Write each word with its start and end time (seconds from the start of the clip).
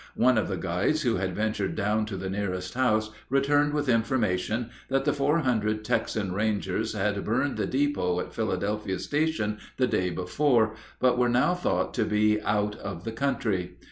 One 0.15 0.35
of 0.39 0.47
the 0.47 0.57
guides 0.57 1.03
who 1.03 1.17
had 1.17 1.35
ventured 1.35 1.75
down 1.75 2.07
to 2.07 2.17
the 2.17 2.27
nearest 2.27 2.73
house 2.73 3.11
returned 3.29 3.71
with 3.75 3.87
information 3.87 4.71
that 4.89 5.05
the 5.05 5.13
four 5.13 5.37
hundred 5.41 5.85
Texan 5.85 6.31
Rangers 6.33 6.93
had 6.93 7.23
burned 7.23 7.55
the 7.55 7.67
depot 7.67 8.19
at 8.19 8.33
Philadelphia 8.33 8.97
Station 8.97 9.59
the 9.77 9.85
day 9.85 10.09
before, 10.09 10.73
but 10.97 11.19
were 11.19 11.29
now 11.29 11.53
thought 11.53 11.93
to 11.93 12.03
be 12.05 12.41
out 12.41 12.75
of 12.77 13.03
the 13.03 13.11
country. 13.11 13.77